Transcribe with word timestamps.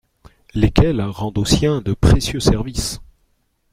Lesquels 0.55 0.99
rendent 0.99 1.37
aux 1.37 1.45
siens 1.45 1.79
de 1.79 1.93
précieux 1.93 2.39
services! 2.39 2.99